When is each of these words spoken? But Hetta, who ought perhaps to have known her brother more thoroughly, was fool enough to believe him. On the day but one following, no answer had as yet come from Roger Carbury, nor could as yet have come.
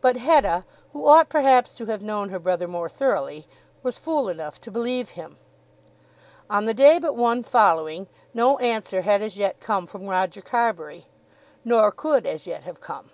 But 0.00 0.16
Hetta, 0.16 0.64
who 0.94 1.06
ought 1.06 1.28
perhaps 1.28 1.74
to 1.74 1.84
have 1.84 2.02
known 2.02 2.30
her 2.30 2.38
brother 2.38 2.66
more 2.66 2.88
thoroughly, 2.88 3.46
was 3.82 3.98
fool 3.98 4.30
enough 4.30 4.58
to 4.62 4.70
believe 4.70 5.10
him. 5.10 5.36
On 6.48 6.64
the 6.64 6.72
day 6.72 6.98
but 6.98 7.14
one 7.14 7.42
following, 7.42 8.06
no 8.32 8.56
answer 8.60 9.02
had 9.02 9.20
as 9.20 9.36
yet 9.36 9.60
come 9.60 9.86
from 9.86 10.06
Roger 10.06 10.40
Carbury, 10.40 11.08
nor 11.62 11.92
could 11.92 12.26
as 12.26 12.46
yet 12.46 12.64
have 12.64 12.80
come. 12.80 13.10